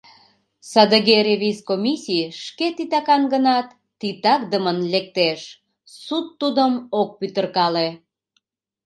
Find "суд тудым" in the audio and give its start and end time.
6.03-6.73